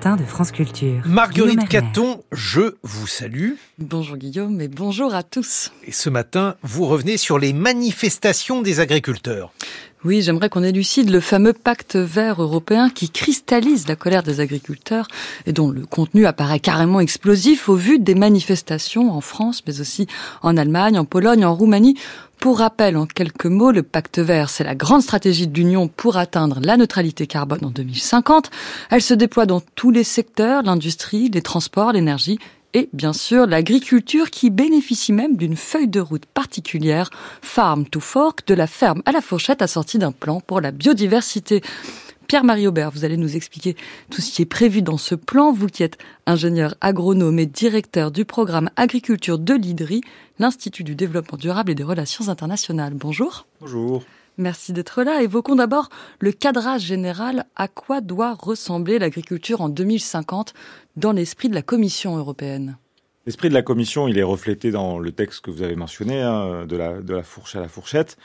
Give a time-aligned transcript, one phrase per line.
[0.00, 1.02] matin de France Culture.
[1.04, 3.50] Marguerite Caton, je vous salue.
[3.78, 5.72] Bonjour Guillaume et bonjour à tous.
[5.84, 9.52] Et ce matin, vous revenez sur les manifestations des agriculteurs.
[10.02, 15.06] Oui, j'aimerais qu'on élucide le fameux pacte vert européen qui cristallise la colère des agriculteurs
[15.44, 20.06] et dont le contenu apparaît carrément explosif au vu des manifestations en France, mais aussi
[20.40, 21.98] en Allemagne, en Pologne, en Roumanie.
[22.40, 26.16] Pour rappel, en quelques mots, le pacte vert, c'est la grande stratégie de l'Union pour
[26.16, 28.50] atteindre la neutralité carbone en 2050.
[28.90, 32.38] Elle se déploie dans tous les secteurs, l'industrie, les transports, l'énergie
[32.72, 37.10] et bien sûr l'agriculture qui bénéficie même d'une feuille de route particulière,
[37.42, 41.60] Farm to Fork, de la ferme à la fourchette assortie d'un plan pour la biodiversité.
[42.30, 43.74] Pierre-Marie Aubert, vous allez nous expliquer
[44.08, 45.50] tout ce qui est prévu dans ce plan.
[45.50, 50.00] Vous qui êtes ingénieur agronome et directeur du programme agriculture de l'IDRI,
[50.38, 52.92] l'Institut du développement durable et des relations internationales.
[52.94, 53.48] Bonjour.
[53.60, 54.04] Bonjour.
[54.38, 55.24] Merci d'être là.
[55.24, 55.88] Évoquons d'abord
[56.20, 57.46] le cadrage général.
[57.56, 60.54] À quoi doit ressembler l'agriculture en 2050
[60.94, 62.76] dans l'esprit de la Commission européenne?
[63.26, 66.64] L'esprit de la Commission, il est reflété dans le texte que vous avez mentionné, hein,
[66.64, 68.18] de, la, de la fourche à la fourchette.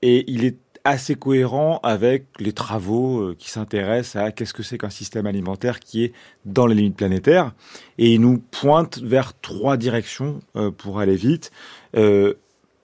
[0.00, 0.56] Et il est
[0.86, 5.80] assez cohérent avec les travaux euh, qui s'intéressent à qu'est-ce que c'est qu'un système alimentaire
[5.80, 6.12] qui est
[6.44, 7.52] dans les limites planétaires.
[7.98, 11.50] Et il nous pointe vers trois directions euh, pour aller vite.
[11.96, 12.34] Euh,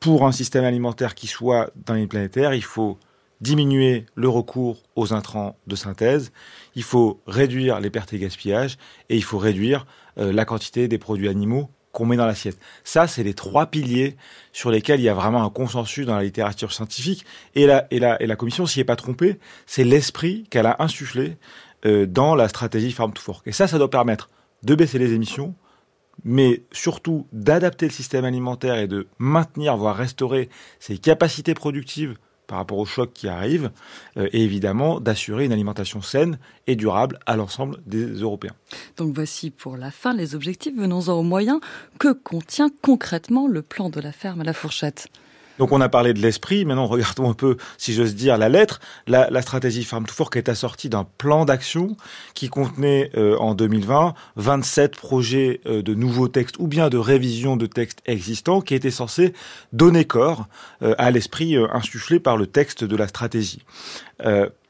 [0.00, 2.98] pour un système alimentaire qui soit dans les planétaires, il faut
[3.42, 6.32] diminuer le recours aux intrants de synthèse,
[6.74, 8.78] il faut réduire les pertes et gaspillages,
[9.10, 12.58] et il faut réduire la quantité des produits animaux qu'on met dans l'assiette.
[12.84, 14.16] Ça, c'est les trois piliers
[14.52, 17.24] sur lesquels il y a vraiment un consensus dans la littérature scientifique.
[17.54, 19.38] Et la, et la, la Commission s'y est pas trompée.
[19.66, 21.36] C'est l'esprit qu'elle a insufflé
[21.86, 23.46] euh, dans la stratégie Farm to Fork.
[23.46, 24.28] Et ça, ça doit permettre
[24.62, 25.54] de baisser les émissions,
[26.24, 32.16] mais surtout d'adapter le système alimentaire et de maintenir, voire restaurer ses capacités productives
[32.50, 33.70] par rapport aux chocs qui arrivent,
[34.16, 38.56] euh, et évidemment d'assurer une alimentation saine et durable à l'ensemble des Européens.
[38.96, 41.60] Donc voici pour la fin les objectifs, venons-en aux moyens.
[42.00, 45.06] Que contient concrètement le plan de la ferme à la fourchette?
[45.60, 48.80] Donc on a parlé de l'esprit, maintenant regardons un peu, si j'ose dire, la lettre.
[49.06, 51.98] La, stratégie Farm to Fork est assortie d'un plan d'action
[52.34, 57.56] qui contenait euh, en 2020 27 projets euh, de nouveaux textes ou bien de révision
[57.56, 59.34] de textes existants qui étaient censés
[59.74, 60.46] donner corps
[60.82, 63.62] euh, à l'esprit insufflé par le texte de la stratégie.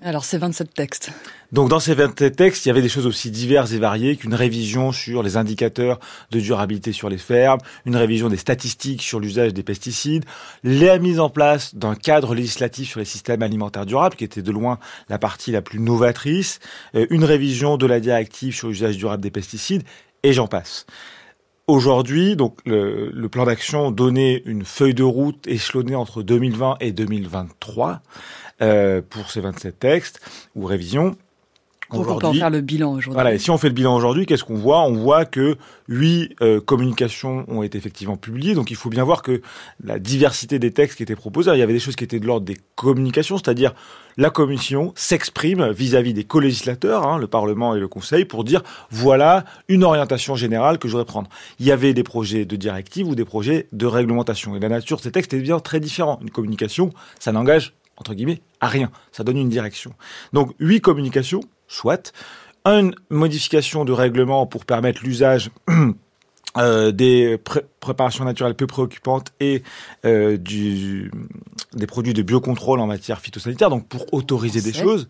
[0.00, 1.10] Alors c'est 27 textes.
[1.50, 4.34] Donc dans ces 27 textes, il y avait des choses aussi diverses et variées qu'une
[4.34, 5.98] révision sur les indicateurs
[6.30, 10.24] de durabilité sur les fermes, une révision des statistiques sur l'usage des pesticides,
[10.62, 14.52] la mise en place d'un cadre législatif sur les systèmes alimentaires durables, qui était de
[14.52, 16.60] loin la partie la plus novatrice,
[16.94, 19.82] euh, une révision de la directive sur l'usage durable des pesticides,
[20.22, 20.86] et j'en passe.
[21.66, 26.92] Aujourd'hui, donc le, le plan d'action donnait une feuille de route échelonnée entre 2020 et
[26.92, 28.00] 2023
[28.62, 30.20] euh, pour ces 27 textes
[30.54, 31.16] ou révisions.
[31.90, 33.14] On peut en faire le bilan aujourd'hui.
[33.14, 34.82] Voilà, et si on fait le bilan aujourd'hui, qu'est-ce qu'on voit?
[34.82, 35.56] On voit que
[35.88, 39.40] huit euh, communications ont été effectivement publiées, donc il faut bien voir que
[39.82, 42.26] la diversité des textes qui étaient proposés, il y avait des choses qui étaient de
[42.26, 43.74] l'ordre des communications, c'est-à-dire
[44.18, 49.44] la Commission s'exprime vis-à-vis des co-législateurs, hein, le Parlement et le Conseil, pour dire voilà
[49.68, 51.30] une orientation générale que je voudrais prendre.
[51.58, 54.98] Il y avait des projets de directive ou des projets de réglementation, et la nature
[54.98, 56.20] de ces textes est bien très différente.
[56.20, 58.90] Une communication, ça n'engage entre guillemets, à rien.
[59.12, 59.92] Ça donne une direction.
[60.32, 62.12] Donc, huit communications, soit.
[62.64, 65.50] Une modification de règlement pour permettre l'usage
[66.58, 67.38] euh, des
[67.80, 69.62] préparations naturelles peu préoccupantes et
[70.04, 71.10] euh, du,
[71.74, 75.08] des produits de biocontrôle en matière phytosanitaire, donc pour autoriser des choses.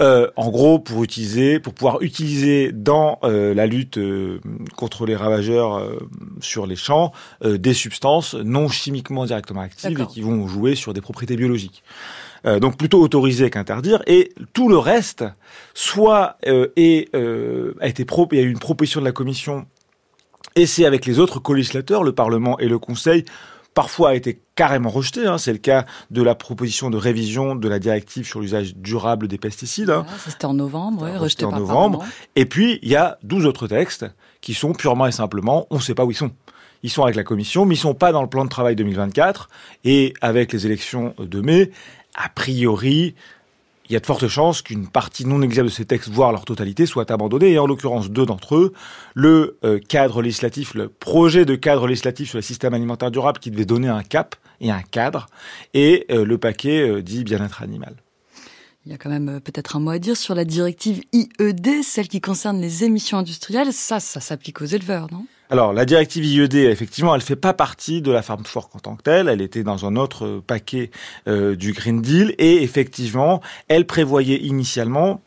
[0.00, 4.40] Euh, en gros, pour utiliser, pour pouvoir utiliser dans euh, la lutte euh,
[4.76, 5.98] contre les ravageurs euh,
[6.40, 7.12] sur les champs
[7.44, 11.82] des substances non chimiquement directement actives et qui vont jouer sur des propriétés biologiques.
[12.44, 15.24] donc plutôt autorisé qu'interdire et tout le reste
[15.74, 19.66] soit est, a été pro, il y a eu une proposition de la commission
[20.56, 23.24] et c'est avec les autres co-législateurs, le Parlement et le Conseil
[23.74, 25.26] parfois a été carrément rejeté.
[25.26, 25.38] Hein.
[25.38, 29.38] C'est le cas de la proposition de révision de la directive sur l'usage durable des
[29.38, 29.90] pesticides.
[29.90, 30.06] Hein.
[30.26, 32.04] C'était en novembre, oui, rejeté en novembre.
[32.36, 34.06] Et puis, il y a 12 autres textes
[34.40, 36.30] qui sont purement et simplement, on ne sait pas où ils sont.
[36.84, 39.48] Ils sont avec la Commission, mais ils sont pas dans le plan de travail 2024.
[39.84, 41.70] Et avec les élections de mai,
[42.16, 43.14] a priori,
[43.92, 46.46] il y a de fortes chances qu'une partie non négligeable de ces textes, voire leur
[46.46, 47.52] totalité, soit abandonnée.
[47.52, 48.72] Et en l'occurrence, deux d'entre eux,
[49.12, 53.50] le euh, cadre législatif, le projet de cadre législatif sur le système alimentaire durable qui
[53.50, 55.26] devait donner un cap et un cadre,
[55.74, 57.94] et euh, le paquet euh, dit bien-être animal.
[58.86, 62.08] Il y a quand même peut-être un mot à dire sur la directive IED, celle
[62.08, 63.74] qui concerne les émissions industrielles.
[63.74, 65.26] Ça, ça s'applique aux éleveurs, non?
[65.52, 68.96] Alors, la directive IED, effectivement, elle fait pas partie de la Farm Fork en tant
[68.96, 69.28] que telle.
[69.28, 70.90] Elle était dans un autre paquet
[71.28, 72.34] euh, du Green Deal.
[72.38, 75.20] Et effectivement, elle prévoyait initialement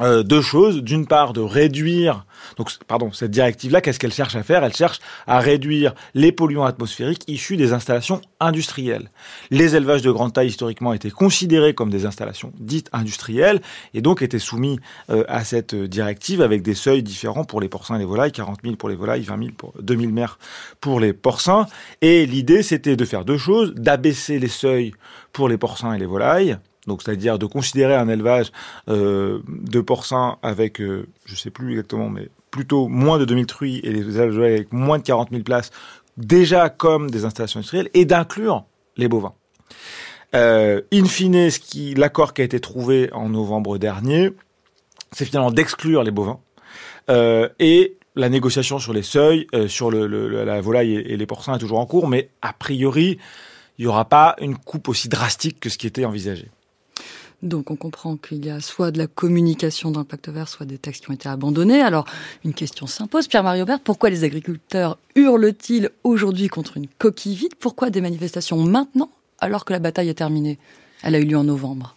[0.00, 0.82] euh, deux choses.
[0.82, 2.26] D'une part, de réduire,
[2.56, 4.64] donc pardon, cette directive-là, qu'est-ce qu'elle cherche à faire?
[4.64, 9.10] Elle cherche à réduire les polluants atmosphériques issus des installations industrielles.
[9.50, 13.60] Les élevages de grande taille historiquement étaient considérés comme des installations dites industrielles
[13.94, 14.78] et donc étaient soumis
[15.10, 18.60] euh, à cette directive avec des seuils différents pour les porcins et les volailles, 40
[18.62, 20.38] 000 pour les volailles, 20 000 pour 2000 mères
[20.80, 21.66] pour les porcins.
[22.02, 24.92] Et l'idée, c'était de faire deux choses d'abaisser les seuils
[25.32, 26.56] pour les porcins et les volailles
[26.86, 28.52] donc c'est-à-dire de considérer un élevage
[28.88, 33.80] euh, de porcins avec, euh, je sais plus exactement, mais plutôt moins de 2000 truies
[33.82, 35.70] et les élevages avec moins de 40 000 places,
[36.16, 38.64] déjà comme des installations industrielles, et d'inclure
[38.96, 39.34] les bovins.
[40.34, 44.32] Euh, in fine, qui, l'accord qui a été trouvé en novembre dernier,
[45.12, 46.40] c'est finalement d'exclure les bovins.
[47.10, 51.26] Euh, et la négociation sur les seuils, euh, sur le, le, la volaille et les
[51.26, 53.18] porcins est toujours en cours, mais a priori,
[53.78, 56.48] il n'y aura pas une coupe aussi drastique que ce qui était envisagé.
[57.42, 60.66] Donc on comprend qu'il y a soit de la communication dans le pacte vert, soit
[60.66, 61.82] des textes qui ont été abandonnés.
[61.82, 62.06] Alors
[62.44, 67.54] une question s'impose, Pierre-Marie Aubert, pourquoi les agriculteurs hurlent-ils aujourd'hui contre une coquille vide?
[67.58, 70.58] Pourquoi des manifestations maintenant alors que la bataille est terminée?
[71.02, 71.96] Elle a eu lieu en novembre.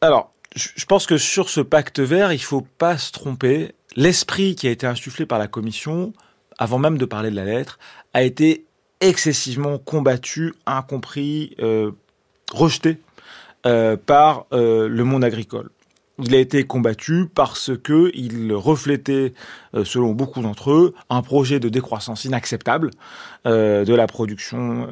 [0.00, 3.72] Alors, je pense que sur ce pacte vert, il faut pas se tromper.
[3.94, 6.12] L'esprit qui a été insufflé par la Commission,
[6.58, 7.78] avant même de parler de la lettre,
[8.14, 8.64] a été
[9.00, 11.92] excessivement combattu, incompris, euh,
[12.52, 12.98] rejeté
[13.64, 15.70] euh, par euh, le monde agricole.
[16.18, 19.34] Il a été combattu parce que il reflétait,
[19.76, 22.90] euh, selon beaucoup d'entre eux, un projet de décroissance inacceptable
[23.44, 24.88] de la production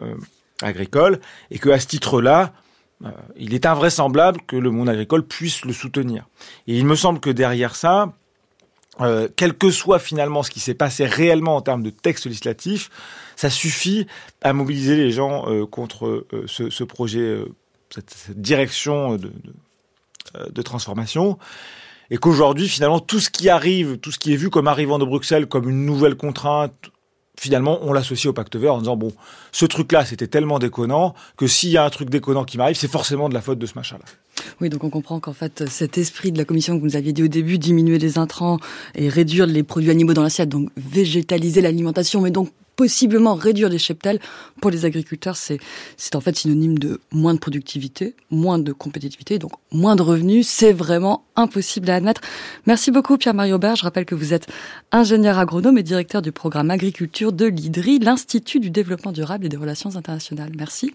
[0.62, 1.20] agricole
[1.50, 2.52] et que à ce titre-là,
[3.36, 6.28] il est invraisemblable que le monde agricole puisse le soutenir.
[6.66, 8.12] Et il me semble que derrière ça,
[9.36, 12.90] quel que soit finalement ce qui s'est passé réellement en termes de texte législatif,
[13.36, 14.06] ça suffit
[14.42, 17.44] à mobiliser les gens contre ce, ce, projet
[17.92, 19.32] cette, direction de,
[20.36, 21.38] euh, de, transformation.
[22.10, 25.04] Et qu'aujourd'hui, finalement, tout ce qui arrive, tout ce qui est vu comme arrivant de
[25.04, 26.90] Bruxelles comme une nouvelle contrainte,
[27.38, 29.12] finalement, on l'associe au pacte vert en disant, bon,
[29.50, 32.90] ce truc-là, c'était tellement déconnant que s'il y a un truc déconnant qui m'arrive, c'est
[32.90, 34.04] forcément de la faute de ce machin-là.
[34.60, 37.22] Oui, donc on comprend qu'en fait, cet esprit de la commission que vous aviez dit
[37.22, 38.58] au début, diminuer les intrants
[38.94, 42.50] et réduire les produits animaux dans l'assiette, donc végétaliser l'alimentation, mais donc
[42.80, 44.18] possiblement réduire les cheptels,
[44.62, 45.60] pour les agriculteurs, c'est,
[46.14, 50.48] en fait synonyme de moins de productivité, moins de compétitivité, donc moins de revenus.
[50.48, 52.22] C'est vraiment impossible à admettre.
[52.64, 53.76] Merci beaucoup Pierre-Marie Aubert.
[53.76, 54.46] Je rappelle que vous êtes
[54.92, 59.58] ingénieur agronome et directeur du programme agriculture de l'IDRI, l'Institut du développement durable et des
[59.58, 60.52] relations internationales.
[60.56, 60.94] Merci.